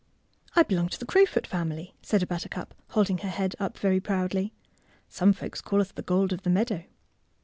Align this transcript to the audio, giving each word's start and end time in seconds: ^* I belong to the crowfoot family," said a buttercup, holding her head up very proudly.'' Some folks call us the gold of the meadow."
^* 0.01 0.03
I 0.55 0.63
belong 0.63 0.89
to 0.89 0.99
the 0.99 1.05
crowfoot 1.05 1.45
family," 1.45 1.93
said 2.01 2.23
a 2.23 2.25
buttercup, 2.25 2.73
holding 2.87 3.19
her 3.19 3.29
head 3.29 3.53
up 3.59 3.77
very 3.77 3.99
proudly.'' 3.99 4.51
Some 5.09 5.31
folks 5.31 5.61
call 5.61 5.79
us 5.79 5.91
the 5.91 6.01
gold 6.01 6.33
of 6.33 6.41
the 6.41 6.49
meadow." 6.49 6.85